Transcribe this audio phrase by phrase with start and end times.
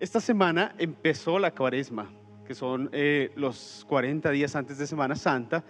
[0.00, 2.10] Esta semana empezó la cuaresma,
[2.46, 5.62] que son eh, los 40 días antes de Semana Santa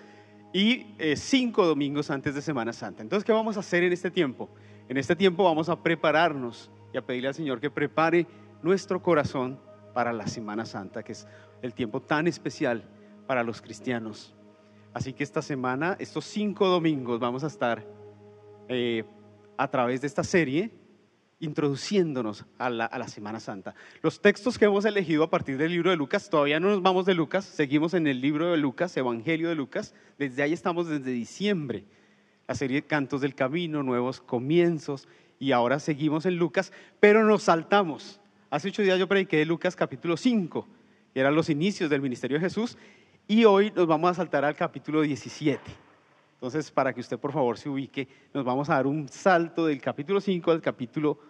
[0.53, 3.03] y eh, cinco domingos antes de Semana Santa.
[3.03, 4.49] Entonces, ¿qué vamos a hacer en este tiempo?
[4.89, 8.29] En este tiempo vamos a prepararnos y a pedirle al Señor que prepare
[8.63, 9.59] nuestro corazón
[9.95, 11.27] para la Semana Santa, que es
[11.61, 12.85] el tiempo tan especial
[13.27, 14.33] para los cristianos.
[14.95, 17.85] Así que esta semana, estos cinco domingos, vamos a estar
[18.69, 19.03] eh,
[19.57, 20.80] a través de esta serie
[21.41, 23.75] introduciéndonos a la, a la, Semana Santa.
[24.03, 27.07] Los textos que hemos elegido a partir del libro de Lucas, todavía no nos vamos
[27.07, 31.11] de Lucas, seguimos en el libro de Lucas, Evangelio de Lucas, desde ahí estamos desde
[31.11, 31.85] diciembre,
[32.47, 38.21] la serie Cantos del Camino, Nuevos Comienzos, y ahora seguimos en Lucas, pero nos saltamos.
[38.51, 40.69] Hace ocho días yo prediqué de Lucas capítulo 5,
[41.15, 42.77] que eran los inicios del ministerio de Jesús,
[43.27, 45.63] y hoy nos vamos a saltar al capítulo 17.
[46.35, 49.81] Entonces, para que usted por favor se ubique, nos vamos a dar un salto del
[49.81, 51.30] capítulo 5 al capítulo 17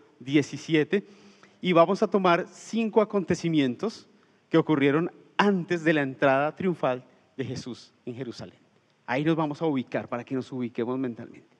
[1.61, 4.09] y vamos a tomar cinco acontecimientos
[4.49, 7.05] que ocurrieron antes de la entrada triunfal
[7.37, 8.59] de Jesús en Jerusalén.
[9.07, 11.57] Ahí nos vamos a ubicar para que nos ubiquemos mentalmente.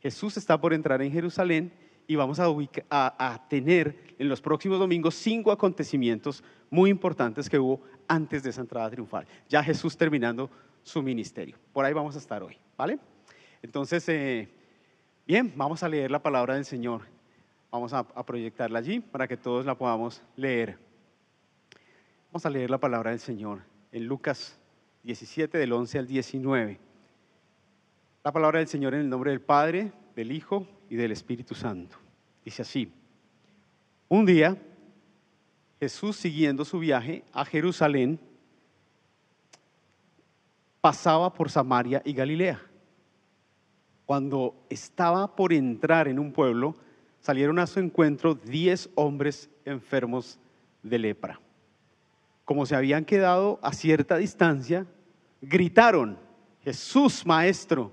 [0.00, 1.72] Jesús está por entrar en Jerusalén
[2.06, 2.46] y vamos a,
[2.90, 8.50] a, a, tener en los próximos domingos cinco acontecimientos muy importantes que hubo antes de
[8.50, 9.26] esa entrada triunfal.
[9.48, 10.50] Ya Jesús terminando
[10.82, 11.56] su ministerio.
[11.72, 12.98] Por ahí vamos a estar hoy, ¿vale?
[13.62, 14.48] Entonces, eh,
[15.26, 17.13] bien, vamos a leer la palabra del Señor.
[17.74, 20.78] Vamos a, proyectarla allí para que todos la podamos leer.
[22.30, 24.56] Vamos a leer la palabra del Señor en Lucas
[25.02, 26.78] 17, del 11 al 19.
[28.22, 31.96] La palabra del Señor en el nombre del Padre, del Hijo y del Espíritu Santo.
[32.44, 32.92] Dice así,
[34.08, 34.56] un día
[35.80, 38.20] Jesús siguiendo su viaje a Jerusalén,
[40.80, 42.62] pasaba por Samaria y Galilea.
[44.06, 46.76] Cuando estaba por entrar en un pueblo,
[47.24, 50.38] salieron a su encuentro diez hombres enfermos
[50.82, 51.40] de lepra.
[52.44, 54.86] Como se habían quedado a cierta distancia,
[55.40, 56.18] gritaron,
[56.62, 57.92] Jesús Maestro,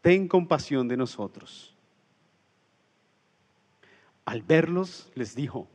[0.00, 1.72] ten compasión de nosotros.
[4.24, 5.68] Al verlos, les dijo,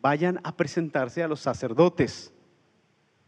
[0.00, 2.32] vayan a presentarse a los sacerdotes.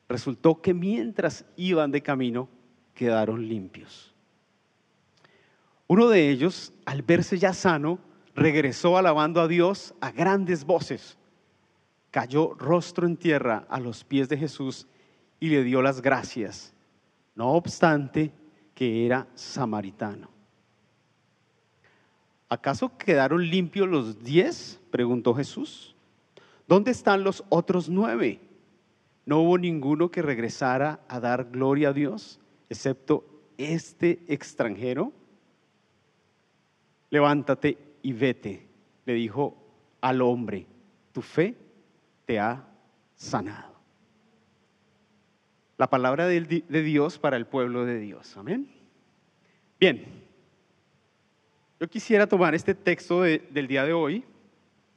[0.09, 2.49] Resultó que mientras iban de camino,
[2.95, 4.13] quedaron limpios.
[5.87, 8.01] Uno de ellos, al verse ya sano,
[8.35, 11.17] regresó alabando a Dios a grandes voces.
[12.11, 14.87] Cayó rostro en tierra a los pies de Jesús
[15.41, 16.73] y le dio las gracias,
[17.35, 18.33] no obstante
[18.75, 20.29] que era samaritano.
[22.49, 24.79] ¿Acaso quedaron limpios los diez?
[24.91, 25.97] preguntó Jesús.
[26.69, 28.41] ¿Dónde están los otros nueve?
[29.25, 33.25] No hubo ninguno que regresara a dar gloria a Dios, excepto
[33.57, 35.13] este extranjero.
[37.11, 38.67] Levántate y vete,
[39.05, 39.57] le dijo
[40.01, 40.67] al hombre,
[41.13, 41.55] tu fe
[42.25, 42.67] te ha
[43.15, 43.73] sanado.
[45.79, 48.37] La palabra de Dios para el pueblo de Dios.
[48.37, 48.69] Amén.
[49.81, 50.05] Bien,
[51.81, 54.25] yo quisiera tomar este texto de, del día de hoy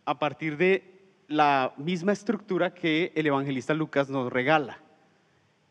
[0.06, 0.84] a partir de
[1.28, 4.78] la misma estructura que el evangelista Lucas nos regala.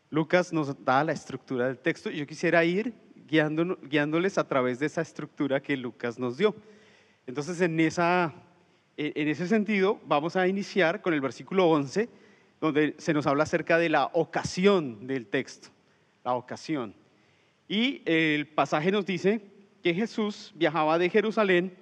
[0.09, 2.93] Lucas nos da la estructura del texto y yo quisiera ir
[3.27, 6.55] guiándoles a través de esa estructura que Lucas nos dio.
[7.27, 8.33] Entonces, en, esa,
[8.97, 12.09] en ese sentido, vamos a iniciar con el versículo 11,
[12.61, 15.69] donde se nos habla acerca de la ocasión del texto,
[16.23, 16.95] la ocasión.
[17.67, 19.41] Y el pasaje nos dice
[19.81, 21.75] que Jesús viajaba de Jerusalén,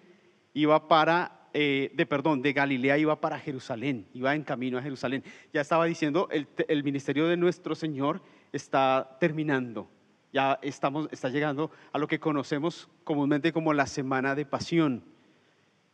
[0.53, 5.23] iba para, eh, de perdón, de Galilea iba para Jerusalén, iba en camino a Jerusalén.
[5.53, 8.21] Ya estaba diciendo, el, el ministerio de nuestro Señor
[8.51, 9.89] está terminando,
[10.31, 15.03] ya estamos, está llegando a lo que conocemos comúnmente como la semana de pasión.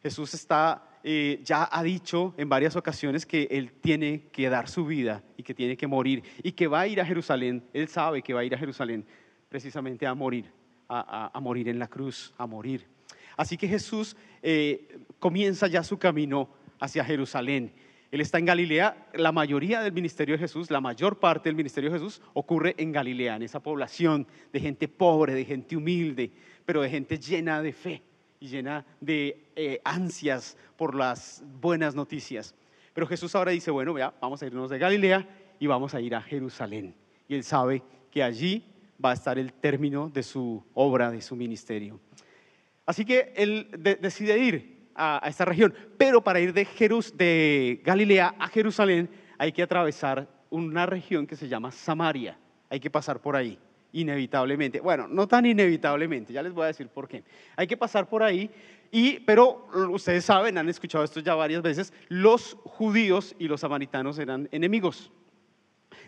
[0.01, 4.85] Jesús está, eh, ya ha dicho en varias ocasiones que Él tiene que dar su
[4.85, 7.63] vida y que tiene que morir y que va a ir a Jerusalén.
[7.73, 9.05] Él sabe que va a ir a Jerusalén
[9.49, 10.45] precisamente a morir,
[10.88, 12.85] a, morir en la cruz, a morir.
[13.35, 16.49] Así que Jesús eh, comienza ya su camino
[16.79, 17.73] hacia Jerusalén.
[18.11, 19.09] Él está en Galilea.
[19.13, 22.91] La mayoría del ministerio de Jesús, la mayor parte del ministerio de Jesús ocurre en
[22.91, 26.31] Galilea, en esa población de gente pobre, de gente humilde,
[26.65, 28.03] pero de gente llena de fe
[28.39, 32.56] y llena de eh, ansias por las buenas noticias.
[32.94, 35.27] Pero Jesús ahora dice, bueno, vea, vamos a irnos de Galilea
[35.59, 36.95] y vamos a ir a Jerusalén.
[37.27, 38.63] Y él sabe que allí
[39.03, 42.00] va a estar el término de su obra, de su ministerio.
[42.86, 46.68] Así que él de decide ir a, esta región, pero para ir de,
[47.15, 52.38] de Galilea a Jerusalén hay que atravesar una región que se llama Samaria,
[52.69, 53.59] hay que pasar por ahí.
[53.94, 54.80] Inevitablemente.
[54.80, 57.24] Bueno, no tan inevitablemente, ya les voy a decir por qué.
[57.56, 58.50] Hay que pasar por ahí,
[58.91, 64.18] y, pero ustedes saben, han escuchado esto ya varias veces, los judíos y los samaritanos
[64.19, 65.12] eran enemigos.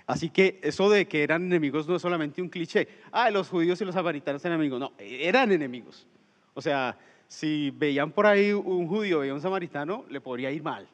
[0.08, 2.88] Así que eso de que eran enemigos no es solamente un cliché.
[3.12, 4.80] Ah, los judíos y los samaritanos eran enemigos.
[4.80, 6.08] No, eran enemigos.
[6.54, 6.98] O sea,
[7.28, 10.88] si veían por ahí un judío, veía un samaritano, le podría ir mal.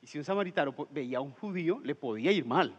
[0.00, 2.76] Y si un samaritano veía a un judío, le podía ir mal.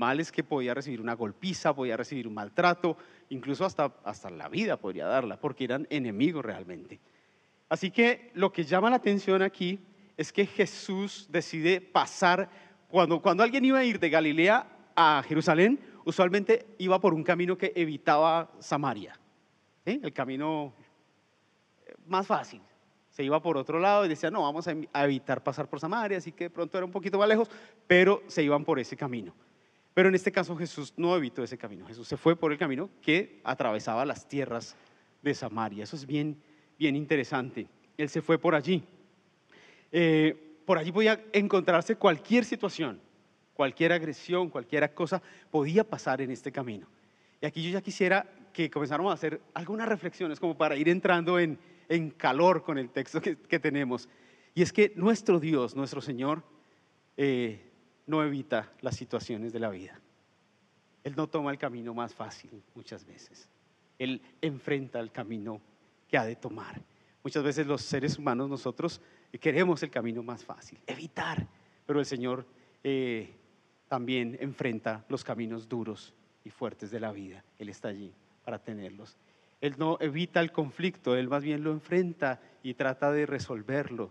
[0.00, 2.96] Mal es que podía recibir una golpiza, podía recibir un maltrato,
[3.28, 6.98] incluso hasta, hasta la vida podría darla, porque eran enemigos realmente.
[7.68, 9.78] Así que lo que llama la atención aquí
[10.16, 12.48] es que Jesús decide pasar,
[12.88, 14.66] cuando, cuando alguien iba a ir de Galilea
[14.96, 19.20] a Jerusalén, usualmente iba por un camino que evitaba Samaria,
[19.84, 20.72] el camino
[21.84, 22.62] eh, más fácil.
[23.10, 26.32] Se iba por otro lado y decía, no, vamos a evitar pasar por Samaria, así
[26.32, 27.50] que pronto era un poquito más lejos,
[27.86, 29.34] pero se iban por ese camino.
[29.94, 32.90] Pero en este caso Jesús no evitó ese camino, Jesús se fue por el camino
[33.02, 34.76] que atravesaba las tierras
[35.22, 35.84] de Samaria.
[35.84, 36.40] Eso es bien,
[36.78, 37.66] bien interesante.
[37.96, 38.82] Él se fue por allí.
[39.92, 43.00] Eh, por allí podía encontrarse cualquier situación,
[43.54, 45.20] cualquier agresión, cualquier cosa
[45.50, 46.86] podía pasar en este camino.
[47.40, 51.38] Y aquí yo ya quisiera que comenzáramos a hacer algunas reflexiones como para ir entrando
[51.38, 51.58] en,
[52.16, 54.08] calor con el texto que, tenemos.
[54.54, 56.44] Y es que nuestro Dios, nuestro Señor,
[57.16, 57.69] eh,
[58.06, 60.00] no evita las situaciones de la vida.
[61.04, 63.48] Él no toma el camino más fácil muchas veces.
[63.98, 65.60] Él enfrenta el camino
[66.08, 66.80] que ha de tomar.
[67.22, 69.00] Muchas veces los seres humanos nosotros
[69.40, 71.46] queremos el camino más fácil, evitar,
[71.86, 72.46] pero el Señor
[72.82, 73.30] eh,
[73.88, 76.14] también enfrenta los caminos duros
[76.44, 77.44] y fuertes de la vida.
[77.58, 78.12] Él está allí
[78.44, 79.16] para tenerlos.
[79.60, 84.10] Él no evita el conflicto, Él más bien lo enfrenta y trata de resolverlo.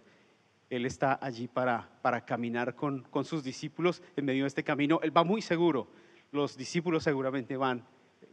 [0.70, 5.00] Él está allí para, para caminar con, con sus discípulos en medio de este camino.
[5.02, 5.88] Él va muy seguro.
[6.32, 7.84] Los discípulos seguramente van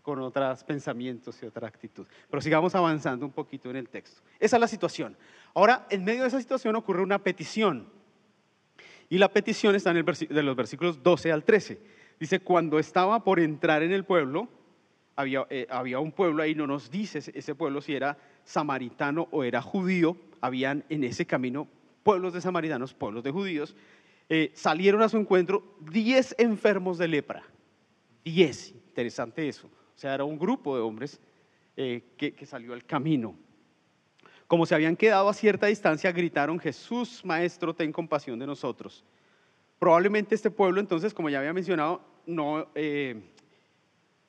[0.03, 2.07] con otros pensamientos y otra actitud.
[2.31, 4.23] Pero sigamos avanzando un poquito en el texto.
[4.39, 5.17] Esa es la situación.
[5.55, 7.89] Ahora, en medio de esa situación ocurre una petición.
[9.09, 11.81] Y la petición está en el de los versículos 12 al 13.
[12.21, 14.49] Dice, cuando estaba por entrar en el pueblo,
[15.17, 19.45] había, eh, había un pueblo ahí, no nos dice ese pueblo si era samaritano o
[19.45, 21.69] era judío, habían en ese camino
[22.07, 23.75] pueblos de samaritanos, pueblos de judíos,
[24.29, 27.43] eh, salieron a su encuentro 10 enfermos de lepra.
[28.25, 29.67] 10, interesante eso.
[29.67, 31.21] O sea, era un grupo de hombres
[31.77, 33.35] eh, que, que salió al camino.
[34.47, 39.05] Como se habían quedado a cierta distancia, gritaron, Jesús, Maestro, ten compasión de nosotros.
[39.81, 43.21] Probablemente este pueblo, entonces, como ya había mencionado, no, eh,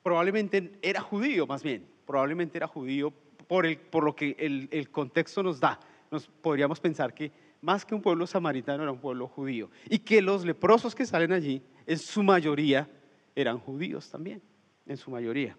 [0.02, 3.12] probablemente era judío más bien, probablemente era judío
[3.46, 5.78] por, el, por lo que el, el contexto nos da.
[6.10, 9.70] Nos podríamos pensar que más que un pueblo samaritano, era un pueblo judío.
[9.88, 12.88] Y que los leprosos que salen allí, en su mayoría,
[13.34, 14.42] eran judíos también,
[14.86, 15.56] en su mayoría.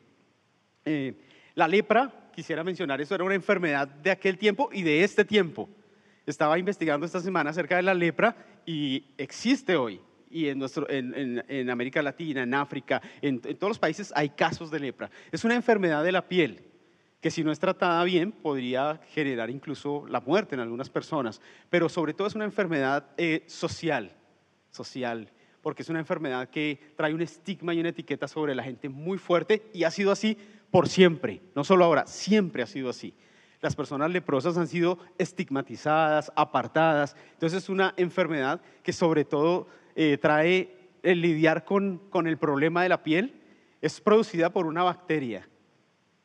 [0.85, 1.13] Eh,
[1.55, 5.69] la lepra, quisiera mencionar, eso era una enfermedad de aquel tiempo y de este tiempo.
[6.25, 8.35] Estaba investigando esta semana acerca de la lepra
[8.65, 9.99] y existe hoy.
[10.31, 14.79] Y en, nuestro, en, América Latina, en África, en todos los países hay casos de
[14.79, 15.09] lepra.
[15.31, 16.68] Es una enfermedad de la piel
[17.21, 21.89] que si no es tratada bien podría generar incluso la muerte en algunas personas, pero
[21.89, 24.13] sobre todo es una enfermedad eh, social,
[24.71, 25.29] social,
[25.61, 29.17] porque es una enfermedad que trae un estigma y una etiqueta sobre la gente muy
[29.17, 30.37] fuerte y ha sido así
[30.71, 33.13] por siempre, no solo ahora, siempre ha sido así.
[33.59, 40.17] Las personas leprosas han sido estigmatizadas, apartadas, entonces es una enfermedad que sobre todo eh,
[40.17, 43.41] trae el lidiar con, con el problema de la piel,
[43.81, 45.48] es producida por una bacteria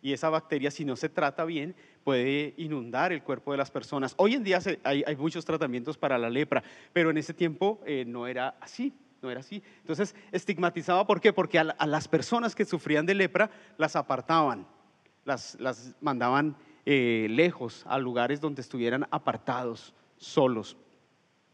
[0.04, 4.12] y esa bacteria, si no se trata bien, puede inundar el cuerpo de las personas.
[4.18, 8.26] Hoy en día hay, muchos tratamientos para la lepra, pero en ese tiempo eh, no
[8.26, 8.92] era así.
[9.22, 9.62] No era así.
[9.80, 11.32] Entonces, estigmatizaba, ¿por qué?
[11.32, 14.66] Porque a, las personas que sufrían de lepra las apartaban,
[15.24, 15.56] las,
[16.02, 20.76] mandaban eh, lejos, a lugares donde estuvieran apartados, solos.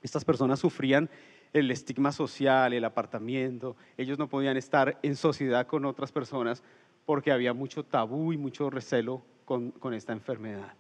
[0.03, 1.09] Estas personas sufrían
[1.53, 6.65] el estigma social, el apartamiento, ellos no podían estar en sociedad con otras personas
[7.11, 10.75] porque había mucho tabú y mucho recelo con, esta enfermedad.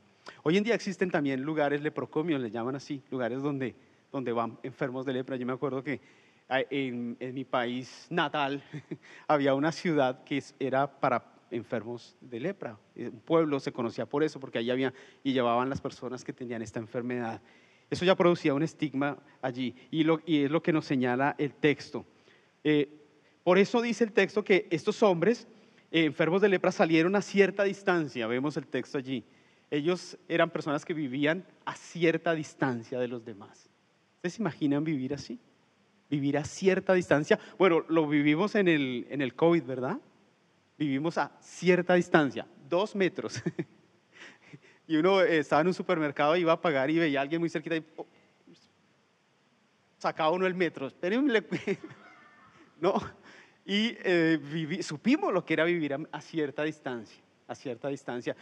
[0.45, 3.75] Hoy en día existen también lugares leprocomios, le llaman así, lugares donde,
[4.13, 5.35] donde van enfermos de lepra.
[5.35, 6.01] Yo me acuerdo que
[6.49, 8.63] en, mi país natal
[9.27, 12.79] había una ciudad que era para enfermos de lepra.
[12.95, 14.95] Un pueblo se conocía por eso, porque allí había
[15.25, 17.43] y llevaban las personas que tenían esta enfermedad.
[17.91, 22.07] Eso ya producía un estigma allí y, y es lo que nos señala el texto.
[22.63, 22.89] Eh,
[23.43, 25.60] por eso dice el texto que estos hombres eh,
[25.91, 29.25] enfermos de lepra salieron a cierta distancia, vemos el texto allí.
[29.71, 33.69] Ellos eran personas que vivían a cierta distancia de los demás.
[34.17, 35.39] ¿Ustedes imaginan vivir así?
[36.09, 37.39] Vivir a cierta distancia.
[37.57, 40.01] Bueno, lo vivimos en el, en el COVID, ¿verdad?
[40.81, 43.43] vivimos a cierta distancia, dos metros.
[44.87, 47.51] y uno eh, estaba en un supermercado, iba a pagar y veía a alguien muy
[47.51, 48.07] cerquita y oh,
[49.99, 50.87] sacaba uno el metro.
[50.87, 51.45] Espérenme.
[52.81, 52.95] no.
[53.65, 58.37] Y eh, supimos lo que era vivir a, cierta distancia, a cierta distancia.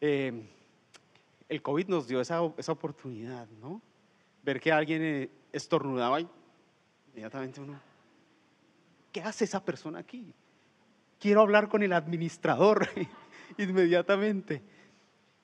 [0.00, 0.48] Eh,
[1.48, 3.80] el COVID nos dio esa, esa, oportunidad, ¿no?
[4.42, 6.28] Ver que alguien estornudaba y
[7.12, 7.80] inmediatamente uno,
[9.12, 10.34] ¿qué hace esa persona aquí?
[11.18, 12.88] Quiero hablar con el administrador
[13.58, 14.62] inmediatamente.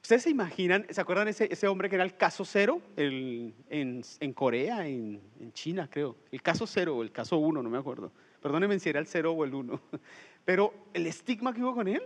[0.03, 4.33] ¿Ustedes se imaginan, se acuerdan ese, ese hombre que era el caso cero en, en,
[4.33, 6.17] Corea, en, en, China creo?
[6.33, 8.13] El caso cero o el caso uno, no me acuerdo.
[8.43, 9.81] Perdónenme si era el cero o el uno.
[10.45, 12.03] Pero el estigma que hubo con él,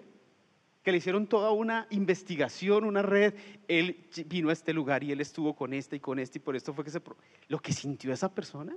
[0.83, 3.35] que le hicieron toda una investigación, una red,
[3.67, 6.55] él vino a este lugar y él estuvo con este y con este y por
[6.55, 7.03] esto fue que se...
[7.49, 8.77] Lo que sintió esa persona,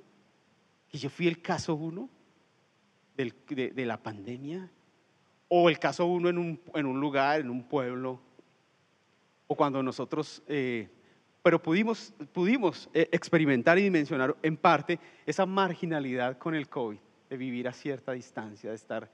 [0.88, 2.10] que yo fui el caso uno
[3.16, 4.72] de, la pandemia,
[5.50, 8.22] o el caso uno en un, lugar, en un pueblo,
[9.48, 10.88] o cuando nosotros, eh,
[11.44, 17.00] pero pudimos, pudimos eh, experimentar y dimensionar en parte esa marginalidad con el COVID,
[17.30, 19.10] de vivir a cierta distancia, de estar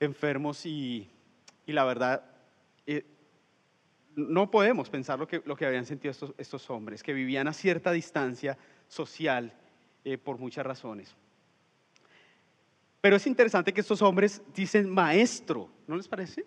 [0.00, 1.08] enfermos y,
[1.66, 2.24] y la verdad,
[2.86, 3.04] eh,
[4.16, 7.52] no podemos pensar lo que, lo que habían sentido estos, estos hombres, que vivían a
[7.52, 9.52] cierta distancia social
[10.24, 11.14] por muchas razones.
[13.02, 16.46] Pero es interesante que estos hombres dicen maestro, ¿no les parece?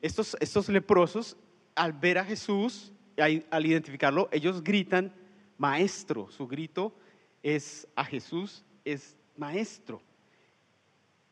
[0.00, 1.36] Estos, estos leprosos
[1.74, 5.12] al ver a Jesús, al identificarlo, ellos gritan,
[5.58, 6.30] maestro.
[6.30, 6.94] Su grito
[7.42, 10.00] es a Jesús, es maestro.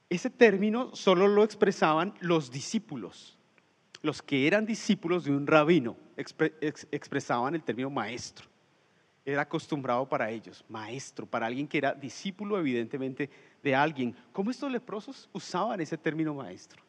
[0.09, 3.39] Ese término solo lo expresaban los discípulos.
[4.03, 8.47] Los que eran discípulos de un rabino expresaban el término maestro.
[9.25, 13.31] Era acostumbrado para ellos, maestro, para alguien que era discípulo evidentemente
[13.63, 14.15] de alguien.
[14.33, 16.83] ¿Cómo estos leprosos usaban ese término maestro?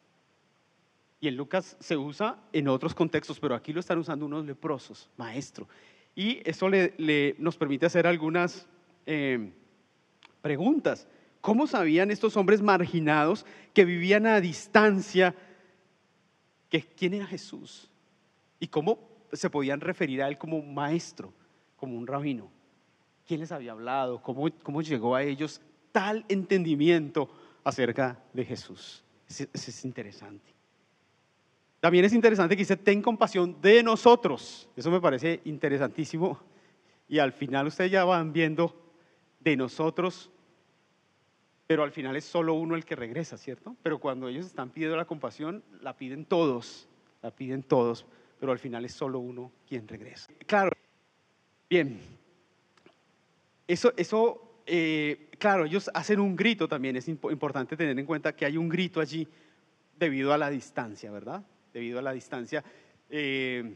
[1.22, 5.10] Y en Lucas se usa en otros contextos, pero aquí lo están usando unos leprosos,
[5.15, 5.70] maestro.
[6.15, 8.67] Y eso le, nos permite hacer algunas
[9.05, 9.53] eh,
[10.43, 11.07] preguntas.
[11.41, 15.33] ¿Cómo sabían estos hombres marginados que vivían a distancia
[16.69, 17.89] que quién era Jesús?
[18.59, 19.00] ¿Y cómo
[19.31, 21.33] se podían referir a él como maestro,
[21.77, 22.51] como un rabino?
[23.25, 24.21] ¿Quién les había hablado?
[24.21, 27.29] ¿Cómo, cómo llegó a ellos tal entendimiento
[27.63, 29.03] acerca de Jesús?
[29.27, 30.53] Eso es interesante.
[31.79, 34.69] También es interesante que dice, ten compasión de nosotros.
[34.75, 36.39] Eso me parece interesantísimo.
[37.07, 38.82] Y al final ustedes ya van viendo
[39.43, 40.31] de nosotros,
[41.67, 43.75] pero al final es solo uno el que regresa, ¿cierto?
[43.81, 46.88] Pero cuando ellos están pidiendo la compasión, la piden todos,
[47.21, 48.05] la piden todos,
[48.39, 50.31] pero al final es solo uno quien regresa.
[50.45, 50.71] Claro,
[51.69, 52.00] bien,
[53.67, 58.45] eso, eso eh, claro, ellos hacen un grito también, es importante tener en cuenta que
[58.45, 59.27] hay un grito allí
[59.97, 61.43] debido a la distancia, ¿verdad?
[61.73, 62.63] debido a la distancia,
[63.09, 63.75] eh,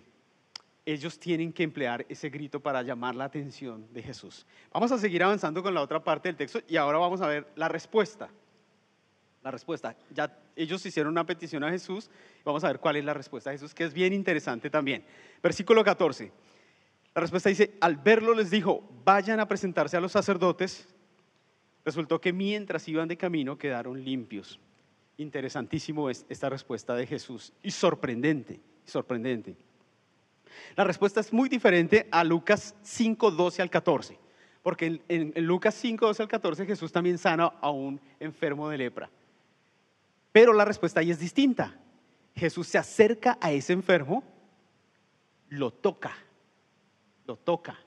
[0.88, 4.46] ellos tienen que emplear ese grito para llamar la atención de Jesús.
[4.72, 7.46] Vamos a seguir avanzando con la otra parte del texto y ahora vamos a ver
[7.58, 8.30] la respuesta.
[9.44, 9.98] La respuesta.
[10.12, 12.10] Ya ellos hicieron una petición a Jesús.
[12.46, 15.04] Vamos a ver cuál es la respuesta de Jesús, que es bien interesante también.
[15.44, 16.32] Versículo 14.
[17.14, 20.88] La respuesta dice, al verlo les dijo, vayan a presentarse a los sacerdotes.
[21.84, 24.58] Resultó que mientras iban de camino quedaron limpios.
[25.18, 29.67] Interesantísimo es esta respuesta de Jesús y sorprendente, sorprendente.
[30.76, 34.20] La respuesta es muy diferente a Lucas 5, 12 al 14,
[34.62, 39.10] porque en, Lucas 5, 12 al 14 Jesús también sana a un enfermo de lepra.
[40.32, 41.80] Pero la respuesta ahí es distinta.
[42.36, 44.24] Jesús se acerca a ese enfermo,
[45.50, 46.16] lo toca,
[47.26, 47.80] lo toca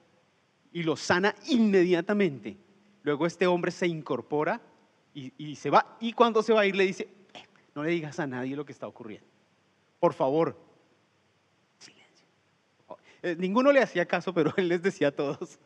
[0.72, 2.56] y lo sana inmediatamente.
[3.02, 4.60] Luego este hombre se incorpora
[5.14, 5.96] y, y, se va.
[6.00, 7.08] Y cuando se va a ir le dice,
[7.74, 9.26] no le digas a nadie lo que está ocurriendo.
[10.00, 10.69] Por favor.
[13.22, 15.58] Eh, ninguno le hacía caso, pero él les decía a todos,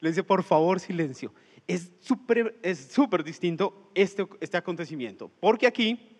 [0.00, 1.32] le dice, por favor, silencio.
[1.66, 6.16] Es súper es distinto este, este acontecimiento, porque aquí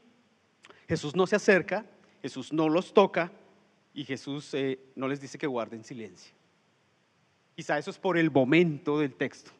[0.88, 1.86] Jesús no se acerca,
[2.20, 3.30] Jesús no los toca
[3.94, 6.34] y Jesús eh, no les dice que guarden silencio.
[7.54, 9.52] Quizá eso es por el momento del texto.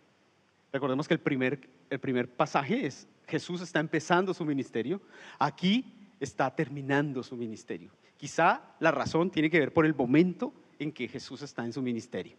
[0.72, 5.00] Recordemos que el primer, el primer pasaje es Jesús está empezando su ministerio,
[5.38, 5.84] aquí
[6.20, 7.90] está terminando su ministerio.
[8.16, 11.82] Quizá la razón tiene que ver por el momento en que Jesús está en su
[11.82, 12.36] ministerio.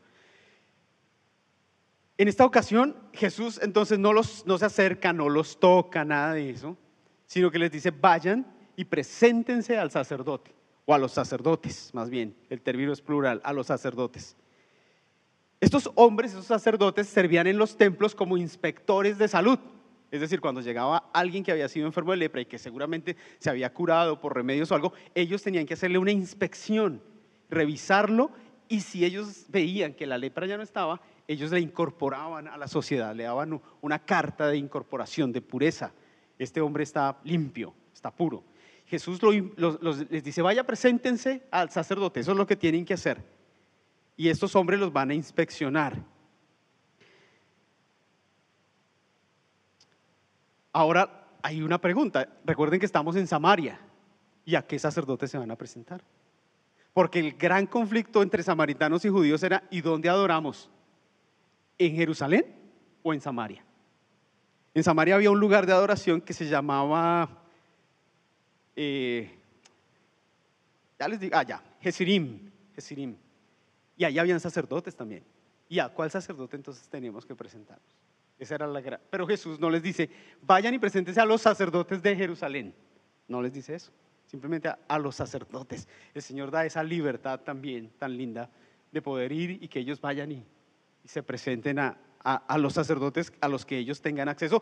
[2.17, 6.49] En esta ocasión, Jesús entonces no, los, no se acerca, no los toca, nada de
[6.49, 6.75] eso,
[7.27, 12.35] sino que les dice, vayan y preséntense al sacerdote, o a los sacerdotes, más bien,
[12.49, 14.35] el término es plural, a los sacerdotes.
[15.59, 19.59] Estos hombres, esos sacerdotes, servían en los templos como inspectores de salud
[20.11, 23.49] Es decir, cuando llegaba alguien que había sido enfermo de lepra y que seguramente se
[23.49, 27.01] había curado por remedios o algo, ellos tenían que hacerle una inspección,
[27.49, 28.31] revisarlo
[28.69, 32.67] y si ellos veían que la lepra ya no estaba, ellos le incorporaban a la
[32.67, 35.91] sociedad, le daban una carta de incorporación, de pureza.
[36.37, 38.43] Este hombre está limpio, está puro.
[38.85, 39.19] Jesús
[40.09, 43.23] les dice, vaya, preséntense al sacerdote, eso es lo que tienen que hacer.
[44.15, 46.01] Y estos hombres los van a inspeccionar.
[50.71, 52.27] Ahora hay una pregunta.
[52.45, 53.79] Recuerden que estamos en Samaria.
[54.45, 56.03] ¿Y a qué sacerdotes se van a presentar?
[56.97, 60.67] Porque el gran conflicto entre samaritanos y judíos era ¿y dónde adoramos?
[61.77, 62.43] ¿En Jerusalén
[63.03, 63.63] o en Samaria?
[64.73, 67.43] En Samaria había un lugar de adoración que se llamaba,
[68.75, 69.29] eh,
[70.97, 72.49] ya les digo, ah, ya, Jesirim,
[73.95, 75.23] Y allá habían sacerdotes también.
[75.69, 77.95] ¿Y a cuál sacerdote entonces teníamos que presentarnos?
[78.39, 80.09] Esa era la Pero Jesús no les dice,
[80.41, 82.73] vayan y preséntense a los sacerdotes de Jerusalén.
[83.27, 83.91] No les dice eso,
[84.27, 85.87] simplemente a, los sacerdotes.
[86.13, 88.49] El Señor da esa libertad también tan linda
[88.91, 90.45] de poder ir y que ellos vayan y,
[91.05, 91.97] se presenten a,
[92.57, 94.61] los sacerdotes a los que ellos tengan acceso.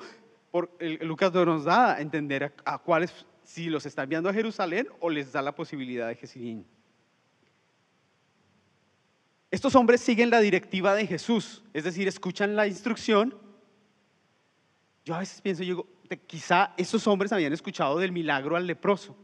[0.51, 0.69] Por,
[1.01, 5.31] Lucas nos da a entender a, cuáles, si los está enviando a Jerusalén o les
[5.31, 6.63] da la posibilidad de Jesús.
[9.49, 13.35] Estos hombres siguen la directiva de Jesús, es decir, escuchan la instrucción
[15.05, 15.85] yo a veces pienso, yo
[16.25, 19.15] quizá esos hombres habían escuchado del milagro al leproso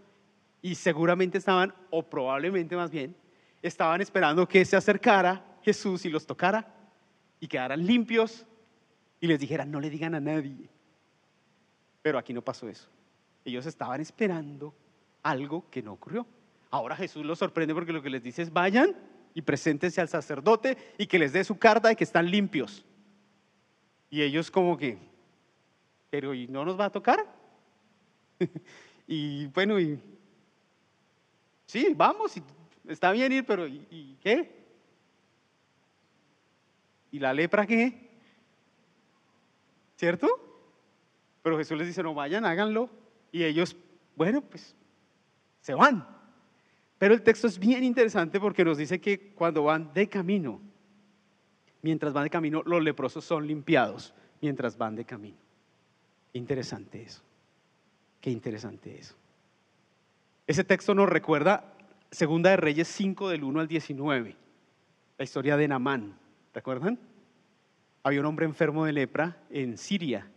[0.62, 3.16] y seguramente estaban, o probablemente más bien,
[3.62, 6.74] estaban esperando que se acercara Jesús y los tocara
[7.40, 8.46] y quedaran limpios
[9.20, 10.70] y les dijera, no le digan a nadie.
[12.02, 12.88] Pero aquí no pasó eso.
[13.46, 14.74] Ellos estaban esperando
[15.24, 16.26] algo que no ocurrió.
[16.70, 18.96] Ahora Jesús los sorprende porque lo que les dice es, vayan
[19.34, 22.86] y preséntense al sacerdote y que les dé su carta de que están limpios.
[24.10, 24.98] Y ellos como que,
[26.10, 27.26] pero ¿y no nos va a tocar?
[29.08, 30.00] y bueno, y
[31.72, 32.34] sí, vamos,
[32.86, 34.52] está bien ir, pero ¿y, qué?
[37.12, 38.10] ¿Y la lepra qué?
[39.96, 40.28] ¿Cierto?
[41.42, 42.90] Pero Jesús les dice, no vayan, háganlo.
[43.32, 43.78] Y ellos,
[44.18, 44.76] bueno, pues
[45.62, 46.06] se van.
[46.98, 50.60] Pero el texto es bien interesante porque nos dice que cuando van de camino,
[51.82, 55.38] mientras van de camino, los leprosos son limpiados mientras van de camino.
[56.34, 57.22] Interesante eso.
[58.20, 59.16] Qué interesante eso.
[60.48, 61.76] Ese texto nos recuerda
[62.10, 64.36] Segunda de Reyes 5 del 1 al 19,
[65.18, 66.18] la historia de Namán.
[66.54, 67.00] ¿Recuerdan?
[68.04, 70.30] Había un hombre enfermo de lepra en Siria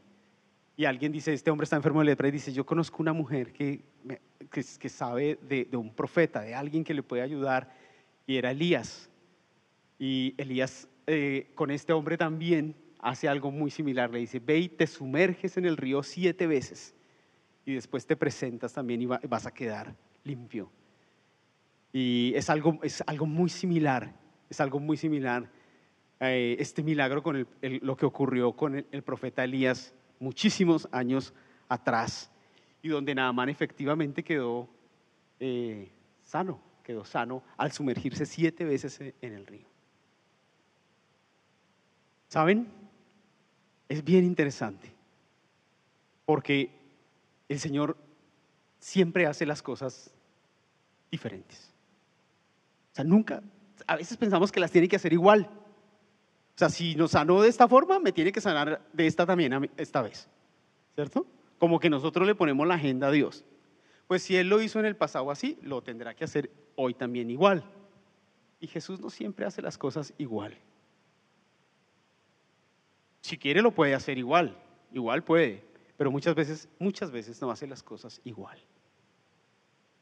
[0.76, 3.52] y alguien dice, este hombre está enfermo de lepra y dice, yo conozco una mujer
[3.52, 3.80] que,
[4.50, 7.74] que, sabe de, un profeta, de alguien que le puede ayudar
[8.26, 9.08] y era Elías.
[9.98, 14.10] Y Elías eh, con este hombre también hace algo muy similar.
[14.10, 16.94] Le dice, ve y te sumerges en el río siete veces
[17.64, 20.70] y después te presentas también y vas a quedar limpio.
[21.92, 24.12] Y es algo, es algo muy similar,
[24.50, 25.48] es algo muy similar
[26.20, 31.32] eh, este milagro con lo que ocurrió con el, profeta Elías muchísimos años
[31.68, 32.30] atrás
[32.82, 34.68] y donde Naamán efectivamente quedó
[35.40, 35.90] eh,
[36.24, 39.66] sano, quedó sano al sumergirse siete veces en el río.
[42.28, 42.84] ¿Saben?
[43.88, 44.92] es bien interesante,
[46.24, 46.70] porque
[47.48, 47.96] el Señor
[48.78, 50.12] siempre hace las cosas
[51.10, 51.72] diferentes.
[52.92, 53.42] O sea, nunca,
[53.86, 55.48] a veces pensamos que las tiene que hacer igual.
[56.54, 59.70] O sea, si nos sanó de esta forma, me tiene que sanar de esta también
[59.76, 60.28] esta vez.
[60.94, 61.26] ¿Cierto?
[61.58, 63.44] Como que nosotros le ponemos la agenda a Dios.
[64.06, 67.30] Pues si Él lo hizo en el pasado así, lo tendrá que hacer hoy también
[67.30, 67.64] igual.
[68.60, 70.56] Y Jesús no siempre hace las cosas igual.
[73.22, 74.56] Si quiere lo puede hacer igual,
[74.92, 75.64] igual puede,
[75.96, 78.58] pero muchas veces, muchas veces no hace las cosas igual.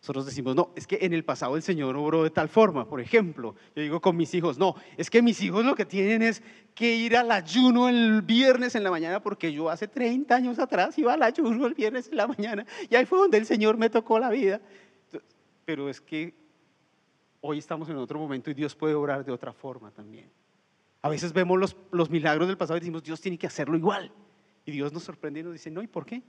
[0.03, 2.89] Nosotros decimos, no, es que en el pasado el Señor obró de tal forma.
[2.89, 6.23] Por ejemplo, yo digo con mis hijos, no, es que mis hijos lo que tienen
[6.23, 6.43] es
[6.75, 10.99] que ir al ayuno el viernes en la mañana, porque yo hace 30 años atrás
[10.99, 13.91] iba al ayuno el viernes en la mañana y ahí fue donde el Señor me
[13.91, 14.61] tocó la vida.
[15.65, 16.35] Pero es que
[17.41, 20.29] hoy estamos en otro momento y Dios puede obrar de otra forma también.
[21.01, 24.11] A veces vemos los, los milagros del pasado y decimos, Dios tiene que hacerlo igual.
[24.65, 26.23] Y Dios nos sorprende y nos dice, no, ¿y por qué?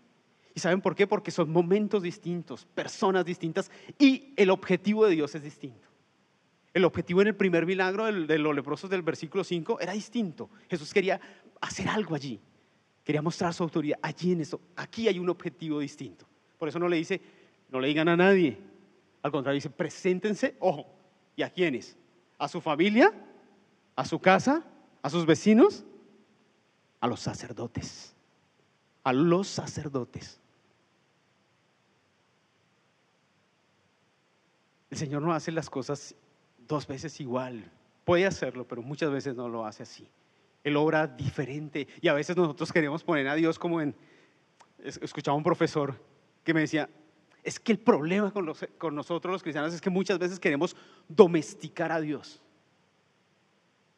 [0.56, 1.08] ¿Y saben por qué?
[1.08, 5.88] Porque son momentos distintos, personas distintas y el objetivo de Dios es distinto.
[6.74, 10.50] El objetivo en el primer milagro de los leprosos del versículo 5 era distinto.
[10.69, 11.19] Jesús quería
[11.62, 12.39] hacer algo allí.
[13.04, 14.60] Quería mostrar su autoridad allí en eso.
[14.76, 16.26] Aquí hay un objetivo distinto.
[16.58, 17.22] Por eso no le dice,
[17.69, 18.58] no le digan a nadie.
[19.22, 20.88] Al contrario, dice, preséntense, ojo,
[21.36, 21.96] ¿y a quiénes?
[22.39, 23.13] ¿A su familia?
[23.96, 24.63] a su casa,
[25.02, 25.86] a sus vecinos,
[27.00, 28.15] a los sacerdotes.
[29.03, 30.39] A los sacerdotes.
[34.89, 36.15] El Señor no hace las cosas
[36.67, 37.71] dos veces igual.
[38.05, 40.07] Puede hacerlo, pero muchas veces no lo hace así.
[40.63, 43.95] Él obra diferente y a veces nosotros queremos poner a Dios como en...
[44.83, 45.99] Escuchaba un profesor
[46.43, 46.89] que me decía,
[47.41, 50.75] es que el problema con, con nosotros los cristianos es que muchas veces queremos
[51.07, 52.42] domesticar a Dios.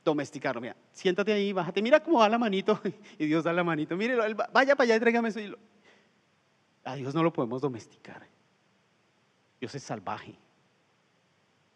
[0.06, 2.80] Domesticarlo, mira, siéntate ahí, bájate, mira cómo va la manito
[3.18, 5.40] y Dios da la manito, mire, vaya para allá y tráigame eso.
[6.84, 8.22] A Dios no lo podemos domesticar.
[9.60, 10.38] Dios es salvaje.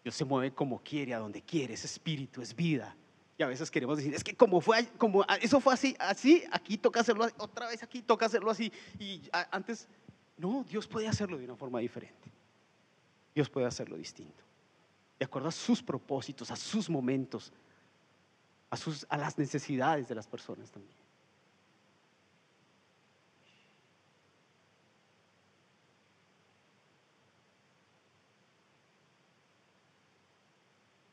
[0.03, 2.95] Dios se mueve como quiere, a donde quiere, es espíritu, es vida.
[3.35, 6.77] Y a veces queremos decir, es que como fue, como eso fue así, así, aquí
[6.77, 8.71] toca hacerlo, otra vez aquí toca hacerlo así.
[8.99, 9.87] Y antes,
[10.37, 12.31] no, Dios puede hacerlo de una forma diferente.
[13.33, 14.43] Dios puede hacerlo distinto.
[15.17, 17.51] De acuerdo a sus propósitos, a sus momentos,
[18.69, 20.95] a, las necesidades de las personas también.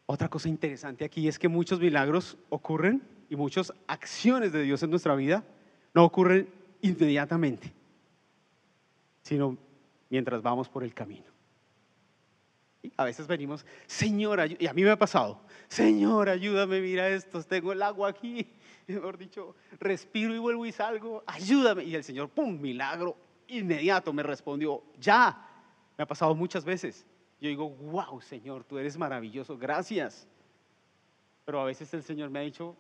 [0.09, 4.91] Otra cosa interesante aquí es que muchos milagros ocurren y muchas acciones de Dios en
[4.91, 5.43] nuestra vida
[5.95, 6.49] no ocurren
[6.81, 7.73] inmediatamente,
[9.23, 9.59] sino
[10.09, 11.36] mientras vamos por el camino.
[12.97, 17.73] A veces venimos, Señor, y a mí me ha pasado, Señor, ayúdame, mira esto, tengo
[17.73, 18.47] el agua aquí,
[18.87, 21.85] mejor dicho, respiro y vuelvo y salgo, ayúdame.
[21.85, 23.17] Y el Señor, ¡pum!, milagro
[23.49, 25.49] inmediato me respondió, ya,
[25.97, 27.07] me ha pasado muchas veces.
[27.41, 30.27] Yo digo, wow, Señor, tú eres maravilloso, gracias.
[31.45, 32.77] Pero a veces el Señor me ha dicho,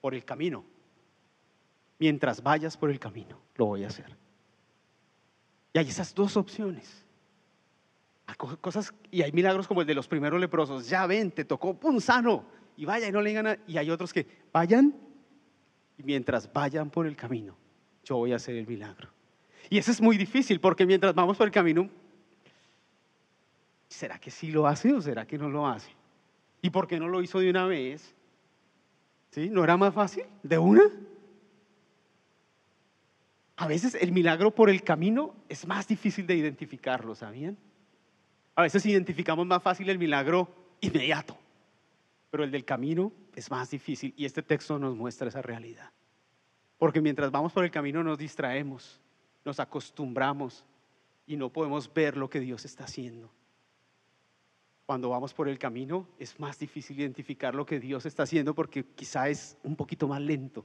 [0.00, 0.64] por el camino.
[1.98, 4.16] Mientras vayas por el camino, lo voy a hacer.
[5.72, 7.05] Y hay esas dos opciones.
[8.34, 10.88] Cosas, y hay milagros como el de los primeros leprosos.
[10.88, 12.44] Ya ven, te tocó, pum, sano.
[12.76, 13.58] Y vaya y no le digan nada.
[13.66, 14.94] Y hay otros que vayan
[15.98, 17.56] y mientras vayan por el camino,
[18.04, 19.08] yo voy a hacer el milagro.
[19.70, 21.88] Y eso es muy difícil porque mientras vamos por el camino,
[23.88, 25.90] ¿será que sí lo hace o será que no lo hace?
[26.62, 28.14] ¿Y por qué no lo hizo de una vez?
[29.30, 29.48] ¿Sí?
[29.50, 30.24] ¿No era más fácil?
[30.42, 30.82] ¿De una?
[33.56, 37.56] A veces el milagro por el camino es más difícil de identificarlo, ¿sabían?
[38.56, 40.48] A veces identificamos más fácil el milagro
[40.80, 41.38] inmediato,
[42.30, 45.92] pero el del camino es más difícil y este texto nos muestra esa realidad.
[46.76, 49.00] Porque mientras vamos por el camino nos distraemos,
[49.44, 50.64] nos acostumbramos
[51.26, 53.30] y no podemos ver lo que Dios está haciendo
[54.86, 58.84] cuando vamos por el camino es más difícil identificar lo que Dios está haciendo porque
[58.94, 60.64] quizá es un poquito más lento.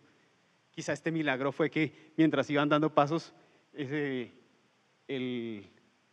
[0.69, 3.33] Quizá este milagro fue que mientras iban dando pasos,
[3.73, 4.31] el,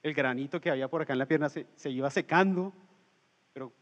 [0.03, 2.73] granito que había por acá en la pierna se, se, iba secando,
[3.53, 3.73] pero,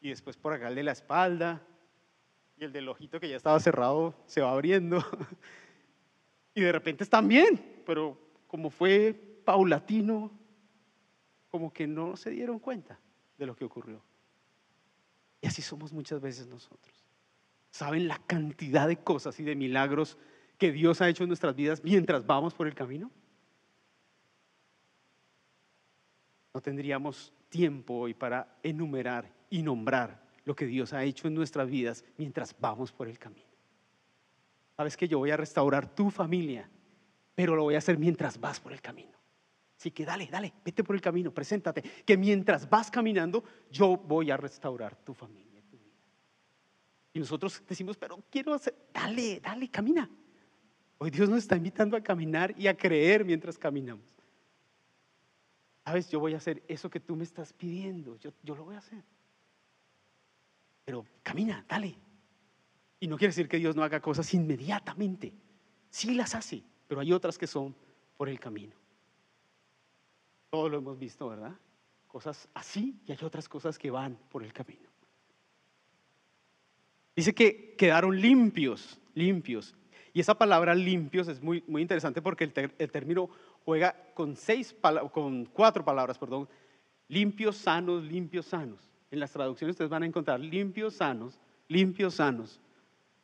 [0.00, 1.62] y después por acá el de la espalda,
[2.56, 5.04] y el del ojito que ya estaba cerrado se va abriendo,
[6.54, 10.30] y de repente están bien, pero como fue paulatino,
[11.50, 12.98] como que no se dieron cuenta
[13.36, 14.02] de lo que ocurrió.
[15.40, 17.04] Y así somos muchas veces nosotros.
[17.70, 20.16] ¿Saben la cantidad de cosas y de milagros
[20.56, 23.10] que Dios ha hecho en nuestras vidas mientras vamos por el camino?
[26.54, 31.68] No tendríamos tiempo hoy para enumerar y nombrar lo que Dios ha hecho en nuestras
[31.68, 33.46] vidas mientras vamos por el camino.
[34.76, 36.68] Sabes que yo voy a restaurar tu familia,
[37.34, 39.12] pero lo voy a hacer mientras vas por el camino.
[39.78, 44.30] Así que dale, dale, vete por el camino, preséntate, que mientras vas caminando, yo voy
[44.30, 46.06] a restaurar tu familia, tu vida.
[47.14, 50.08] Y nosotros decimos, pero quiero hacer, dale, dale, camina.
[50.98, 54.11] Hoy Dios nos está invitando a caminar y a creer mientras caminamos.
[55.84, 58.76] Sabes, yo voy a hacer eso que tú me estás pidiendo, yo, yo lo voy
[58.76, 59.02] a hacer.
[60.84, 61.96] Pero camina, dale.
[63.00, 65.32] Y no quiere decir que Dios no haga cosas inmediatamente.
[65.90, 67.74] Sí las hace, pero hay otras que son
[68.16, 68.76] por el camino.
[70.50, 71.54] Todo lo hemos visto, ¿verdad?
[72.06, 74.88] Cosas así y hay otras cosas que van por el camino.
[77.16, 79.74] Dice que quedaron limpios, limpios.
[80.14, 83.30] Y esa palabra limpios es muy, muy interesante porque el, término
[83.64, 84.74] juega con, seis,
[85.12, 86.48] con cuatro palabras, perdón.
[87.08, 88.88] Limpios, sanos, limpios, sanos.
[89.10, 92.60] En las traducciones ustedes van a encontrar limpios, sanos, limpios, sanos.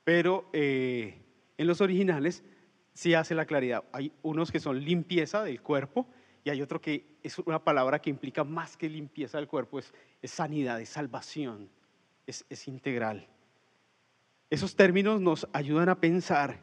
[0.05, 1.19] Pero eh,
[1.57, 2.43] en los originales
[2.93, 3.85] sí hace la claridad.
[3.93, 6.07] Hay unos que son limpieza del cuerpo
[6.45, 9.93] y hay otro que es una palabra que implica más que limpieza del cuerpo, es,
[10.25, 11.69] sanidad, es salvación,
[12.27, 13.29] es, integral.
[14.51, 16.61] Esos términos nos ayudan a pensar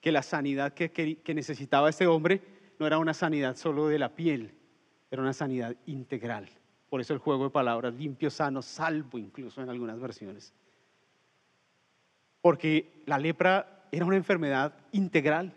[0.00, 2.42] que la sanidad que, que, necesitaba este hombre
[2.80, 4.54] no era una sanidad solo de la piel,
[5.10, 6.48] era una sanidad integral.
[6.88, 10.54] Por eso el juego de palabras limpio, sano, salvo incluso en algunas versiones.
[12.40, 15.52] Porque la lepra era una enfermedad integral.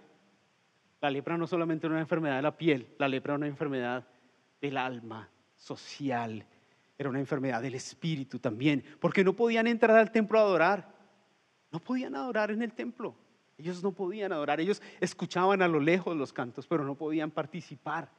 [0.99, 4.05] La lepra no solamente era una enfermedad de la piel, la lepra era una enfermedad
[4.59, 6.45] del alma, social,
[6.97, 10.93] era una enfermedad del espíritu también, porque no podían entrar al templo a adorar,
[11.71, 13.15] no podían adorar en el templo,
[13.63, 18.09] ellos no podían adorar, ellos escuchaban a lo lejos los cantos, pero no podían participar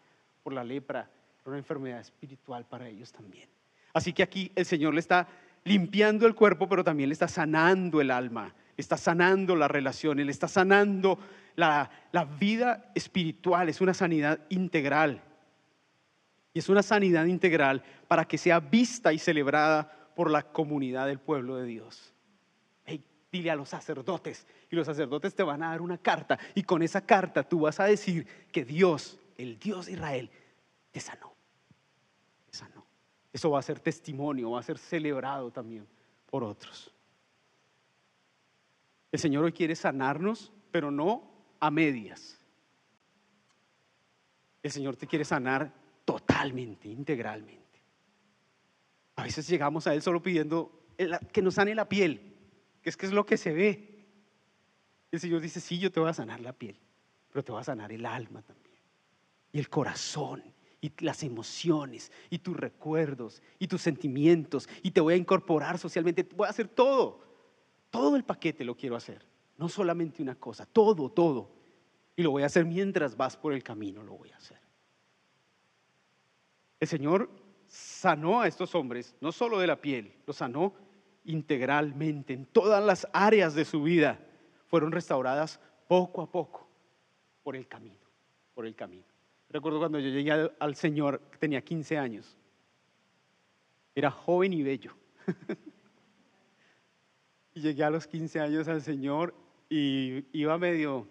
[0.43, 1.11] por la lepra,
[1.43, 3.49] era una enfermedad espiritual para ellos también.
[3.93, 5.29] Así que aquí el Señor le está
[5.65, 10.31] limpiando el cuerpo, pero también le está sanando el alma, está sanando la relación, le
[10.33, 11.19] está sanando
[11.57, 11.91] la
[12.41, 15.23] vida espiritual, es una sanidad integral.
[16.55, 21.19] Y es una sanidad integral para que sea vista y celebrada por la comunidad del
[21.19, 22.14] pueblo de Dios.
[23.35, 26.83] Dile a los sacerdotes y los sacerdotes te van a dar una carta y con
[26.83, 30.31] esa carta tú vas a decir que Dios, el Dios de Israel,
[30.93, 31.35] te sanó.
[33.33, 35.89] Eso va a ser testimonio, va a ser celebrado también
[36.31, 36.95] por otros.
[39.11, 42.39] El Señor hoy quiere sanarnos, pero no a medias.
[44.63, 47.83] El Señor te quiere sanar totalmente, integralmente.
[49.17, 50.85] A veces llegamos a Él solo pidiendo
[51.33, 52.34] que nos sane la piel,
[52.85, 54.07] que es que es lo que se ve.
[55.11, 56.79] El Señor dice, sí, yo te voy a sanar la piel,
[57.33, 58.79] pero te voy a sanar el alma también.
[59.53, 60.45] Y el corazón,
[60.83, 66.29] y las emociones, y tus recuerdos, y tus sentimientos, y te voy a incorporar socialmente,
[66.37, 67.25] voy a hacer todo.
[67.89, 69.25] Todo el paquete lo quiero hacer,
[69.57, 71.53] no solamente una cosa, todo, todo.
[72.17, 74.61] Y lo voy a hacer mientras vas por el camino, lo voy a hacer.
[76.81, 77.31] El Señor
[77.67, 80.75] sanó a estos hombres, no solo de la piel, los sanó
[81.25, 84.19] integralmente, en todas las áreas de su vida
[84.67, 86.69] fueron restauradas poco a poco
[87.43, 88.05] por el camino,
[88.55, 89.05] por el camino.
[89.49, 92.37] Recuerdo cuando yo llegué al, Señor, tenía 15 años,
[93.95, 94.97] era joven y bello.
[97.55, 99.35] y llegué a los 15 años al Señor
[99.69, 101.07] y iba medio,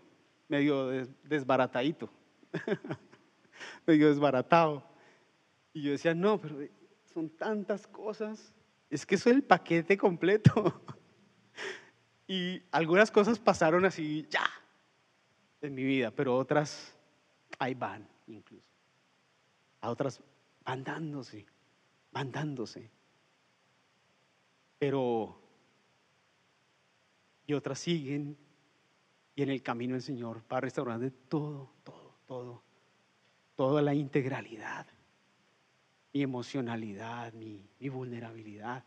[0.50, 0.90] medio
[1.24, 2.10] desbaratadito,
[3.88, 4.84] medio desbaratado.
[5.72, 6.58] Y yo decía, no, pero
[7.14, 8.54] son tantas cosas.
[8.94, 10.84] Es que es el paquete completo.
[12.28, 14.46] y algunas cosas pasaron así, ya,
[15.62, 16.96] en mi vida, pero otras
[17.58, 18.70] ahí van incluso.
[19.82, 20.22] A otras
[20.64, 21.44] van dándose,
[22.12, 22.92] van dándose.
[24.78, 25.42] Pero,
[27.48, 28.38] y otras siguen,
[29.34, 32.64] y en el camino el Señor va restaurando todo, todo, todo,
[33.56, 34.86] toda la integralidad
[36.14, 38.84] mi emocionalidad, mi, vulnerabilidad.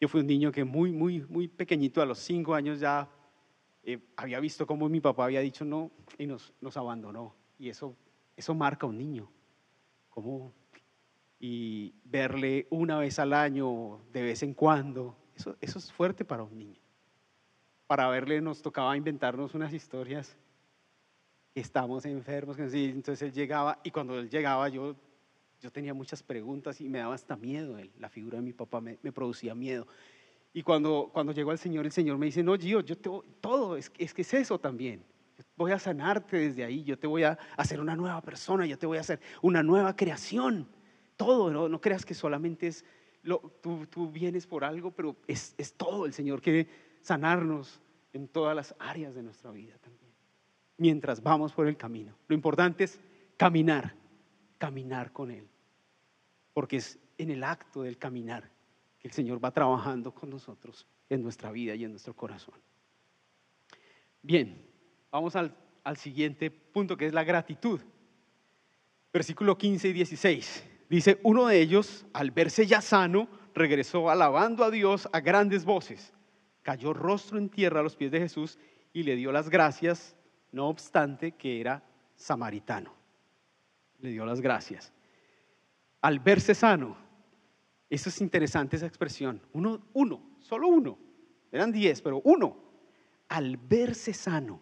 [0.00, 3.08] Yo fui un niño que muy, muy, muy pequeñito, a los cinco años ya
[3.82, 7.34] eh, había visto cómo mi papá había dicho no y nos, nos abandonó.
[7.58, 7.94] Y eso,
[8.36, 9.30] eso marca a un niño.
[10.08, 10.52] Como,
[11.38, 16.42] y verle una vez al año, de vez en cuando, eso, eso es fuerte para
[16.42, 16.80] un niño.
[17.86, 20.36] Para verle nos tocaba inventarnos unas historias
[21.52, 24.96] que estábamos enfermos, entonces él llegaba y cuando él llegaba yo
[25.60, 27.78] yo tenía muchas preguntas y me daba hasta miedo.
[27.98, 29.86] La figura de mi papá me, producía miedo.
[30.52, 33.76] Y cuando, cuando llegó al Señor, el Señor me dice, no, Gio, yo te, todo,
[33.76, 35.04] es, es que es eso también.
[35.56, 38.86] Voy a sanarte desde ahí, yo te voy a hacer una nueva persona, yo te
[38.86, 40.66] voy a hacer una nueva creación.
[41.16, 42.84] Todo, no, no creas que solamente es,
[43.22, 46.06] lo, tú, tú, vienes por algo, pero es, es todo.
[46.06, 46.68] El Señor quiere
[47.02, 47.80] sanarnos
[48.12, 50.12] en todas las áreas de nuestra vida también,
[50.78, 52.14] mientras vamos por el camino.
[52.28, 52.98] Lo importante es
[53.36, 53.94] caminar
[54.58, 55.48] caminar con Él.
[56.52, 58.50] Porque es en el acto del caminar
[58.98, 62.54] que el Señor va trabajando con nosotros en nuestra vida y en nuestro corazón.
[64.22, 64.66] Bien,
[65.10, 65.54] vamos al,
[65.96, 67.80] siguiente punto que es la gratitud.
[69.12, 70.68] Versículo 15 y 16.
[70.88, 76.12] Dice, uno de ellos, al verse ya sano, regresó alabando a Dios a grandes voces.
[76.62, 78.58] Cayó rostro en tierra a los pies de Jesús
[78.92, 80.16] y le dio las gracias,
[80.50, 81.84] no obstante que era
[82.16, 83.05] samaritano
[84.00, 84.92] le dio las gracias.
[86.00, 86.96] Al verse sano,
[87.88, 90.98] eso es interesante esa expresión, uno, uno, solo uno,
[91.50, 92.56] eran diez, pero uno,
[93.28, 94.60] al verse sano,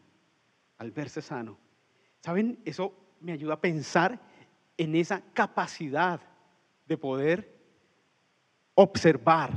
[0.79, 1.59] al verse sano.
[2.21, 2.61] ¿Saben?
[2.65, 4.21] Eso me ayuda a pensar
[4.77, 6.21] en esa capacidad
[6.87, 7.55] de poder
[8.75, 9.51] observar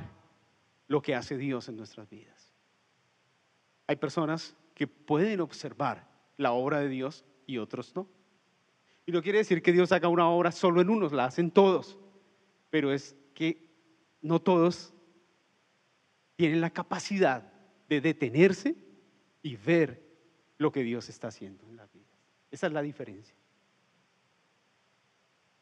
[0.88, 2.54] lo que hace Dios en nuestras vidas.
[3.88, 8.08] Hay personas que pueden observar la obra de Dios y otros no.
[9.08, 11.98] Y no quiere decir que Dios haga una obra solo en unos, la hacen todos,
[12.70, 13.66] pero es que
[14.22, 14.94] no todos
[16.36, 17.54] tienen la capacidad
[17.88, 18.76] de detenerse
[19.42, 20.04] y ver
[20.58, 22.04] lo que Dios está haciendo en la vida.
[22.52, 23.34] Esa es la diferencia.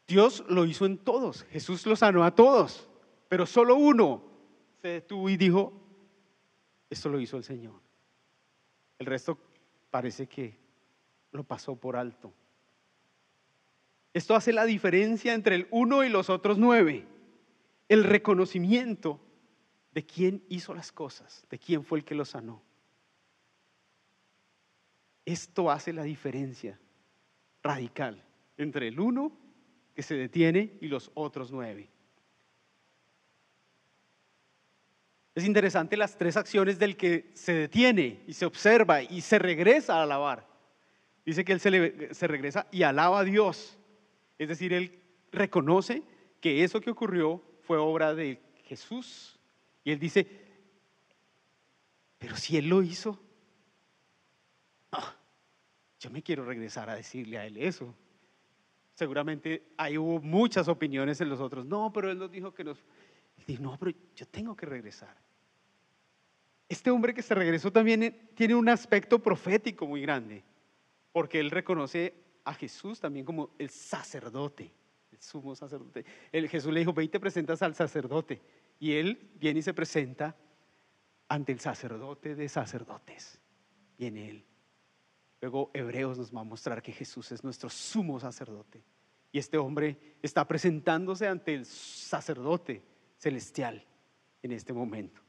[0.08, 2.90] Dios lo hizo en todos, Jesús lo sanó a todos,
[3.28, 4.24] pero solo uno
[4.82, 5.72] se detuvo y dijo,
[6.90, 7.80] esto lo hizo el Señor.
[8.98, 9.38] El resto
[9.88, 10.58] parece que
[11.30, 12.32] lo pasó por alto.
[14.16, 17.06] Esto hace la diferencia entre el uno y los otros nueve.
[17.86, 19.20] El reconocimiento
[19.92, 22.62] de quién hizo las cosas, de quién fue el que lo sanó.
[25.26, 26.80] Esto hace la diferencia
[27.62, 28.24] radical
[28.56, 29.32] entre el uno
[29.94, 31.90] que se detiene y los otros nueve.
[35.34, 39.98] Es interesante las tres acciones del que se detiene y se observa y se regresa
[39.98, 40.48] a alabar.
[41.26, 43.78] Dice que él se, se, regresa y alaba a Dios.
[44.38, 46.02] Es decir, él reconoce
[46.40, 49.38] que eso que ocurrió fue obra de Jesús.
[49.84, 50.26] Y él dice,
[52.18, 53.20] pero si él lo hizo,
[55.98, 57.94] yo me quiero regresar a decirle a él eso.
[58.94, 61.66] Seguramente ahí hubo muchas opiniones en los otros.
[61.66, 62.78] No, pero él nos dijo que nos...
[63.38, 65.16] Él dijo, no, pero yo tengo que regresar.
[66.68, 70.42] Este hombre que se regresó también eh, tiene un aspecto profético muy grande,
[71.12, 72.14] porque él reconoce
[72.46, 74.72] a Jesús también como el sacerdote,
[75.10, 76.04] el sumo sacerdote.
[76.30, 78.40] El, Jesús le dijo, ve y te presentas al sacerdote.
[78.78, 80.36] Y él viene y se presenta
[81.28, 83.40] ante el sacerdote de sacerdotes.
[83.98, 84.44] Viene él.
[85.40, 88.80] Luego Hebreos nos va a mostrar que Jesús es nuestro sumo sacerdote.
[89.32, 92.80] Y este hombre está presentándose ante el sacerdote
[93.16, 93.84] celestial
[94.40, 95.20] en este momento.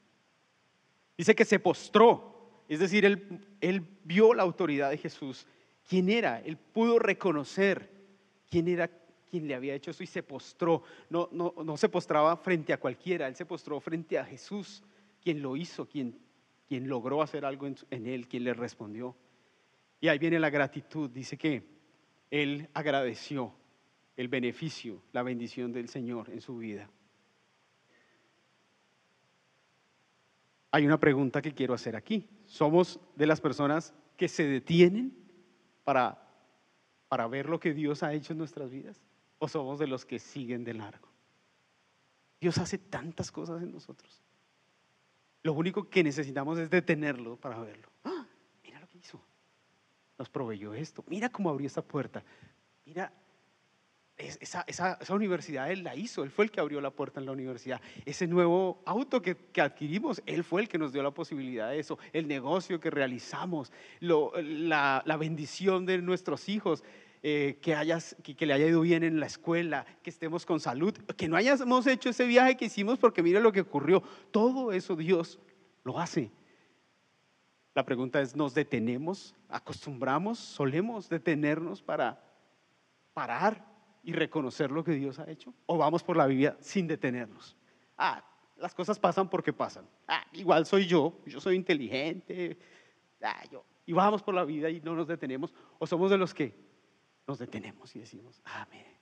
[1.17, 5.47] Dice que se postró, es decir, él, él vio la autoridad de Jesús,
[5.87, 7.89] quién era, él pudo reconocer
[8.49, 8.89] quién era
[9.29, 10.83] quien le había hecho eso y se postró.
[11.09, 14.83] No, no, no se postraba frente a cualquiera, él se postró frente a Jesús,
[15.21, 16.17] quien lo hizo, quien,
[16.67, 19.15] quien logró hacer algo en, en él, quien le respondió.
[19.99, 21.63] Y ahí viene la gratitud, dice que
[22.31, 23.53] él agradeció
[24.15, 26.89] el beneficio, la bendición del Señor en su vida.
[30.77, 32.27] hay una pregunta que quiero hacer aquí.
[32.45, 35.11] ¿Somos de las personas que se detienen
[35.87, 36.21] para,
[37.07, 39.01] para ver lo que Dios ha hecho en nuestras vidas?
[39.39, 41.07] ¿O somos de los que siguen de largo?
[42.41, 44.21] Dios hace tantas cosas en nosotros.
[45.43, 47.87] Lo único que necesitamos es detenerlo para verlo.
[48.03, 48.27] ¡Ah!
[48.65, 49.17] Mira lo que hizo.
[50.17, 51.05] Nos proveyó esto.
[51.07, 52.21] Mira cómo abrió esta puerta.
[52.85, 53.13] Mira
[54.17, 57.31] esa, esa, universidad él la hizo, él fue el que abrió la puerta en la
[57.31, 57.79] universidad.
[58.05, 61.99] Ese nuevo auto que, adquirimos, él fue el que nos dio la posibilidad de eso.
[62.13, 66.83] El negocio que realizamos, la, bendición de nuestros hijos,
[67.21, 70.93] eh, que, hayas, que, le haya ido bien en la escuela, que estemos con salud,
[71.15, 74.01] que no hayamos hecho ese viaje que hicimos porque mire lo que ocurrió.
[74.31, 75.39] Todo eso Dios
[75.83, 76.31] lo hace.
[77.75, 79.35] La pregunta es, ¿nos detenemos?
[79.47, 80.39] ¿Acostumbramos?
[80.39, 82.23] ¿Solemos detenernos para
[83.13, 85.53] parar y reconocer lo que Dios ha hecho?
[85.65, 87.55] ¿O vamos por la vida sin detenernos?
[87.97, 88.23] Ah,
[88.57, 89.87] las cosas pasan porque pasan.
[90.07, 92.57] Ah, igual soy yo, yo soy inteligente.
[93.21, 93.65] Ah, yo.
[93.85, 95.53] Y vamos por la vida y no nos detenemos.
[95.79, 96.53] ¿O somos de los que
[97.27, 98.97] nos detenemos y decimos, ah, mire,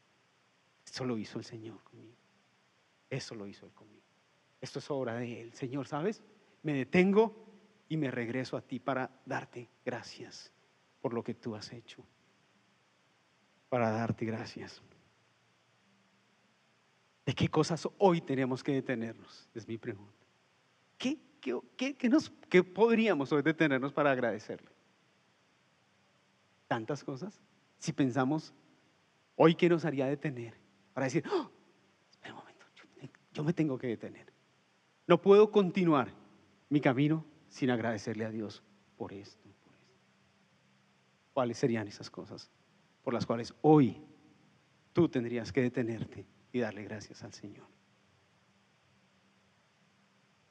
[0.85, 2.15] esto lo hizo el Señor conmigo.
[3.09, 4.05] Eso lo hizo Él conmigo.
[4.59, 5.53] Esto es obra de Él.
[5.53, 6.23] Señor, ¿sabes?
[6.63, 7.45] Me detengo
[7.87, 10.51] y me regreso a ti para darte gracias
[11.01, 12.03] por lo que tú has hecho.
[13.69, 14.81] Para darte gracias.
[17.25, 19.49] ¿De qué cosas hoy tenemos que detenernos?
[19.53, 20.13] Es mi pregunta.
[20.97, 21.17] ¿Qué,
[21.97, 24.69] qué, nos, qué podríamos hoy detenernos para agradecerle?
[26.67, 27.41] Tantas cosas.
[27.77, 28.53] Si pensamos,
[29.35, 30.55] hoy, ¿qué nos haría detener?
[30.93, 31.51] Para decir, ¡Oh!
[32.09, 32.65] espera un momento,
[33.33, 34.31] yo, me tengo que detener.
[35.07, 36.09] No puedo continuar
[36.69, 38.63] mi camino sin agradecerle a Dios
[38.97, 39.99] por esto, por esto.
[41.33, 42.49] ¿Cuáles serían esas cosas
[43.05, 44.01] por las cuales hoy
[44.91, 47.67] tú tendrías que detenerte y darle gracias al Señor.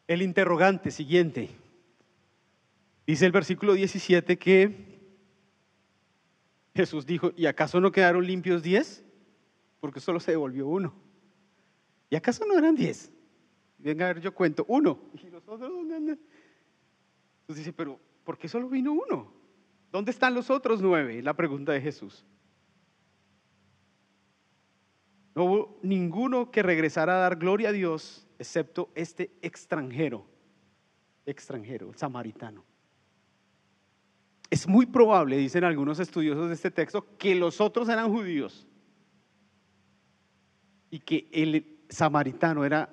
[0.07, 1.51] El interrogante siguiente.
[3.09, 5.01] Dice el versículo 17 que
[6.77, 9.05] Jesús dijo, ¿y acaso no quedaron limpios diez?
[9.81, 10.95] Porque solo se devolvió uno.
[12.09, 13.11] ¿Y acaso no eran diez?
[13.79, 15.01] Venga a ver, yo cuento, uno.
[15.25, 16.19] Y los otros, Entonces
[17.49, 19.33] dice, pero ¿por qué solo vino uno?
[19.91, 21.21] ¿Dónde están los otros nueve?
[21.21, 22.25] La pregunta de Jesús.
[25.35, 30.27] No hubo ninguno que regresara a dar gloria a Dios excepto este extranjero,
[31.27, 32.65] extranjero, el samaritano.
[34.51, 38.69] Es muy probable, dicen algunos estudiosos de este texto, que los otros eran judíos
[40.91, 42.89] y que el samaritano era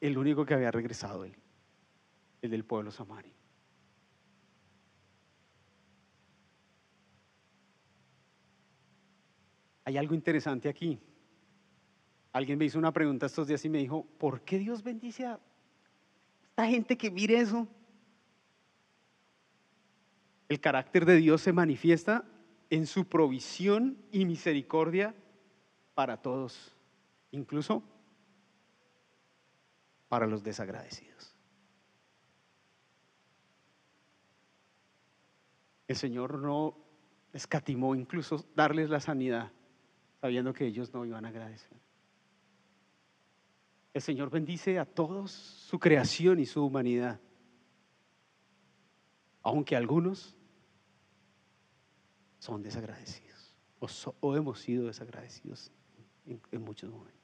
[0.00, 3.32] el único que había regresado el del pueblo samario.
[9.84, 10.98] Hay algo interesante aquí.
[12.32, 15.40] Alguien me hizo una pregunta estos días y me dijo, ¿por qué Dios bendice a
[16.42, 17.66] esta gente que mire eso?
[20.48, 22.24] El carácter de Dios se manifiesta
[22.70, 25.14] en su provisión y misericordia
[25.94, 26.76] para todos,
[27.32, 27.82] incluso
[30.08, 31.36] para los desagradecidos.
[35.88, 36.76] El Señor no
[37.32, 39.50] escatimó incluso darles la sanidad,
[40.20, 41.76] sabiendo que ellos no iban a agradecer.
[43.92, 47.20] El Señor bendice a todos su creación y su humanidad,
[49.42, 50.36] aunque algunos
[52.38, 53.54] son desagradecidos
[54.20, 55.72] o, hemos sido desagradecidos
[56.26, 57.20] en muchos momentos.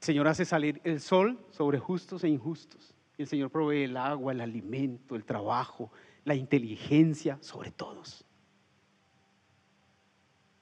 [0.00, 2.94] El Señor hace salir el sol sobre justos e injustos.
[3.16, 5.90] El Señor provee el agua, el alimento, el trabajo,
[6.24, 8.24] la inteligencia sobre todos.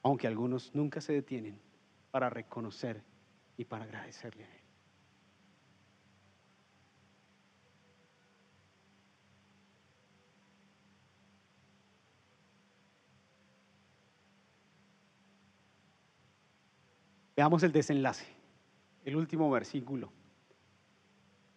[0.01, 1.59] Aunque algunos nunca se detienen
[2.09, 3.03] para reconocer
[3.57, 4.61] y para agradecerle a Él.
[17.35, 18.25] Veamos el desenlace,
[19.05, 20.11] el último versículo.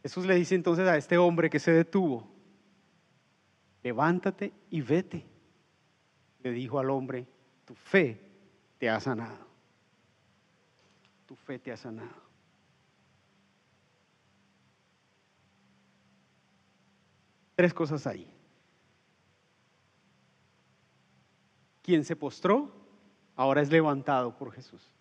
[0.03, 2.31] Jesús le dice entonces a este hombre que se detuvo,
[3.83, 5.27] levántate y vete.
[6.43, 7.27] Le dijo al hombre,
[7.65, 8.21] tu fe
[8.79, 9.50] te ha sanado.
[11.31, 12.11] Tu fe te ha sanado.
[17.55, 18.29] Tres cosas ahí.
[21.83, 22.73] Quien se postró,
[23.37, 24.93] ahora es levantado por Jesús.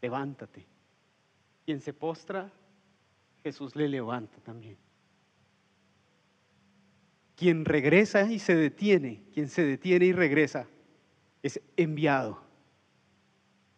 [0.00, 0.64] Levántate.
[1.66, 2.50] Quien se postra,
[3.42, 4.78] Jesús le levanta también.
[7.36, 10.66] Quien regresa y se detiene, quien se detiene y regresa,
[11.42, 12.42] es enviado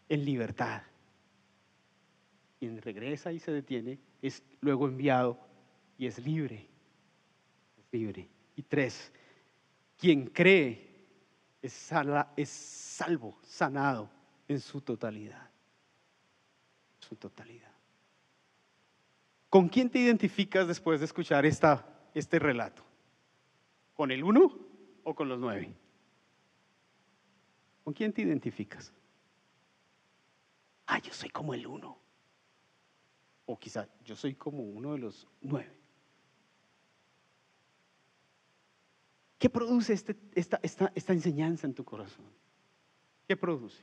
[0.08, 0.84] en libertad.
[2.64, 5.38] Quien regresa y se detiene es luego enviado
[5.98, 6.66] y es libre.
[7.92, 8.26] Libre.
[8.56, 9.12] Y tres,
[9.98, 11.04] quien cree
[11.60, 11.92] es,
[12.38, 14.08] es salvo, sanado
[14.48, 15.50] en su totalidad.
[17.00, 17.70] Su totalidad.
[19.50, 22.82] ¿Con quién te identificas después de escuchar esta, este relato?
[23.92, 24.58] ¿Con el uno
[25.02, 25.70] o con los nueve?
[27.84, 28.90] ¿Con quién te identificas?
[30.86, 32.03] Ah, yo soy como el uno.
[33.46, 35.84] O quizá yo soy como uno de los nueve.
[39.38, 42.24] ¿Qué produce este, esta, esta, enseñanza en tu corazón?
[43.28, 43.82] ¿Qué produce?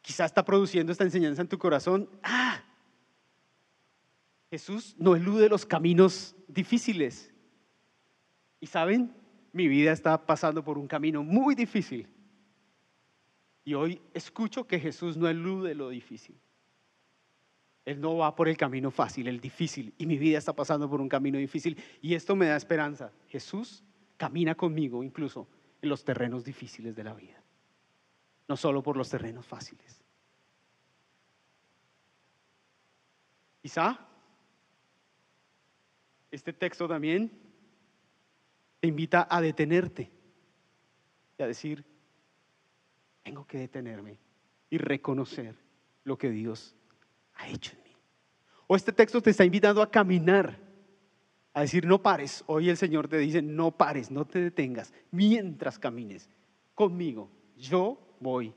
[0.00, 2.08] Quizá está produciendo esta enseñanza en tu corazón.
[2.22, 2.64] Ah,
[4.50, 7.34] Jesús no elude los caminos difíciles.
[8.60, 9.14] Y saben,
[9.52, 12.08] mi vida está pasando por un camino muy difícil.
[13.64, 16.38] Y hoy escucho que Jesús no elude lo difícil.
[17.84, 19.94] Él no va por el camino fácil, el difícil.
[19.98, 21.82] Y mi vida está pasando por un camino difícil.
[22.00, 23.12] Y esto me da esperanza.
[23.28, 23.82] Jesús
[24.16, 25.48] camina conmigo incluso
[25.82, 27.42] en los terrenos difíciles de la vida.
[28.48, 30.02] No solo por los terrenos fáciles.
[33.62, 33.98] Quizá
[36.30, 37.30] este texto también
[38.80, 40.10] te invita a detenerte
[41.38, 41.84] y a decir,
[43.24, 44.18] tengo que detenerme
[44.70, 45.56] y reconocer
[46.04, 46.76] lo que Dios
[47.34, 47.96] ha hecho en mí.
[48.66, 50.58] O este texto te está invitando a caminar,
[51.52, 52.44] a decir, no pares.
[52.46, 56.28] Hoy el Señor te dice, no pares, no te detengas, mientras camines
[56.74, 57.30] conmigo.
[57.56, 58.54] Yo voy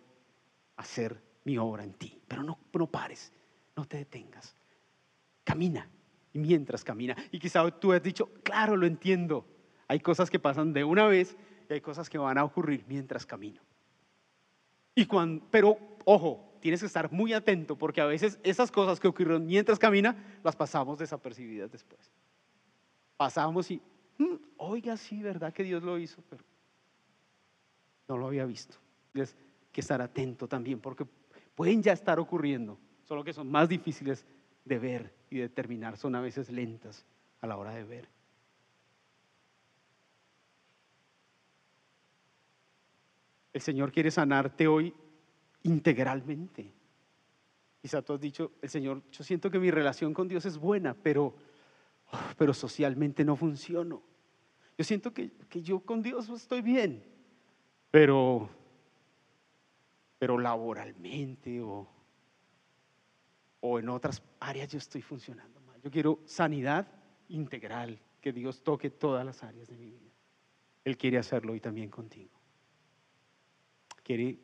[0.75, 3.31] a hacer mi obra en ti, pero no, no pares,
[3.75, 4.55] no te detengas.
[5.43, 5.89] Camina,
[6.33, 7.15] mientras camina.
[7.31, 9.45] Y quizá tú has dicho, claro, lo entiendo.
[9.87, 11.37] Hay cosas que pasan de una vez
[11.69, 13.61] y hay cosas que van a ocurrir mientras camino.
[14.97, 19.07] Y cuando, pero ojo, tienes que estar muy atento porque a veces esas cosas que
[19.07, 22.11] ocurrieron mientras camina las pasamos desapercibidas después.
[23.15, 23.79] Pasamos y,
[24.17, 26.43] mm, oiga, sí, verdad que Dios lo hizo, pero
[28.07, 28.75] no lo había visto.
[29.13, 29.37] Tienes
[29.71, 31.05] que estar atento también porque
[31.53, 34.25] pueden ya estar ocurriendo, solo que son más difíciles
[34.65, 37.05] de ver y determinar son a veces lentas
[37.41, 38.09] a la hora de ver.
[43.57, 44.93] El Señor quiere sanarte hoy
[45.63, 46.71] integralmente.
[47.81, 50.93] Quizá tú has dicho, el Señor, yo siento que mi relación con Dios es buena,
[50.93, 51.35] pero,
[52.37, 54.03] pero socialmente no funciono.
[54.77, 57.03] Yo siento que, que yo con Dios estoy bien,
[57.89, 58.47] pero,
[60.19, 61.89] pero laboralmente o,
[63.61, 65.81] o en otras áreas yo estoy funcionando mal.
[65.81, 66.87] Yo quiero sanidad
[67.29, 70.11] integral, que Dios toque todas las áreas de mi vida.
[70.85, 72.36] Él quiere hacerlo y también contigo.
[74.07, 74.39] Quiere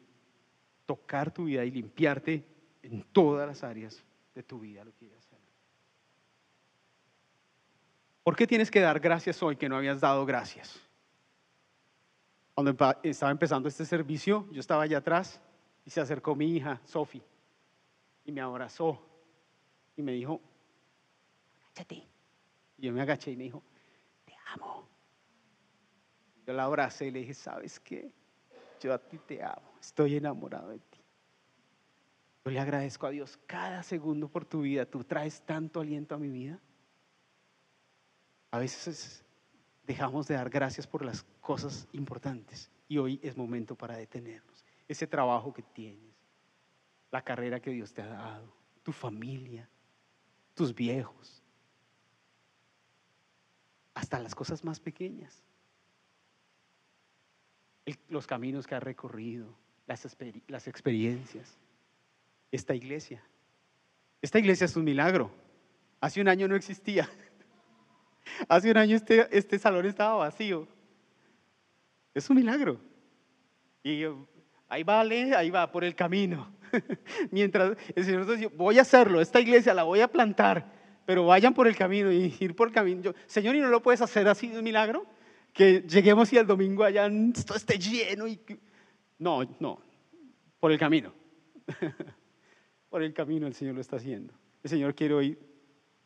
[0.85, 2.43] tocar tu vida y limpiarte
[2.81, 4.03] en todas las áreas
[4.35, 5.39] de tu vida lo hacer.
[8.23, 10.81] ¿Por qué tienes que dar gracias hoy que no habías dado gracias?
[12.53, 15.41] Cuando estaba empezando este servicio, yo estaba allá atrás
[15.85, 17.21] y se acercó mi hija, Sofi,
[18.25, 19.01] y me abrazó
[19.95, 20.41] y me dijo,
[21.61, 22.05] agáchate.
[22.79, 23.63] Y yo me agaché y me dijo,
[24.25, 24.89] te amo.
[26.45, 28.13] Yo la abracé y le dije, ¿sabes qué?
[28.83, 30.99] Yo a ti te amo, estoy enamorado de ti.
[32.43, 34.85] Yo le agradezco a Dios cada segundo por tu vida.
[34.85, 36.59] Tú traes tanto aliento a mi vida.
[38.51, 39.23] A veces
[39.87, 44.65] dejamos de dar gracias por las cosas importantes y hoy es momento para detenernos.
[44.89, 46.13] Ese trabajo que tienes,
[47.09, 48.53] la carrera que Dios te ha dado,
[48.83, 49.69] tu familia,
[50.53, 51.41] tus viejos,
[53.93, 55.41] hasta las cosas más pequeñas,
[58.09, 59.57] los caminos que has recorrido,
[59.87, 60.05] las,
[60.67, 61.57] experiencias
[62.51, 63.21] esta iglesia.
[64.21, 65.31] Esta iglesia es un milagro.
[65.99, 67.09] Hace un año no existía.
[68.47, 70.67] Hace un año este, este salón estaba vacío.
[72.13, 72.79] Es un milagro.
[73.83, 74.03] Y
[74.69, 76.53] ahí vale, ahí va, por el camino.
[77.31, 80.71] Mientras el Señor dice, voy a hacerlo, esta iglesia la voy a plantar,
[81.05, 83.13] pero vayan por el camino y ir por el camino.
[83.25, 85.05] Señor, ¿y no lo puedes hacer así un milagro?
[85.53, 88.39] Que lleguemos y el domingo allá esto esté lleno y...
[89.19, 89.79] No, no,
[90.59, 91.13] por el camino.
[92.89, 94.33] por el camino el Señor lo está haciendo.
[94.63, 95.37] El Señor quiere hoy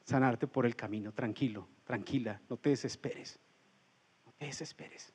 [0.04, 3.40] sanarte por el camino, tranquilo, tranquila, no te desesperes,
[4.26, 5.14] no te desesperes.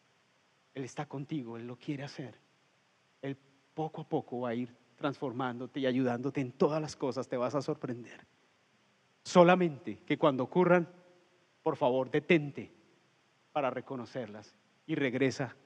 [0.75, 2.39] Él está contigo, Él lo quiere hacer.
[3.21, 3.37] Él
[3.75, 7.55] poco a poco va a ir transformándote y ayudándote en todas las cosas, te vas
[7.55, 8.27] a sorprender.
[9.25, 10.89] Solamente que cuando ocurran,
[11.63, 12.73] por favor, detente
[13.53, 14.55] para reconocerlas
[14.87, 15.57] y regresa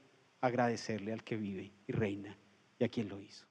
[0.41, 2.37] a agradecerle al que vive y reina
[2.79, 3.47] y a quien lo hizo.